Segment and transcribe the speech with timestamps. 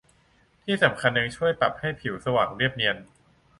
[0.63, 2.97] ที่สำคัญยังช่วยปรับให้ผิวสว่างเรียบเนียน